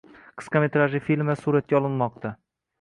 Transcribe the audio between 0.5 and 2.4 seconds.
metrajli filmlar suratga olinmoqda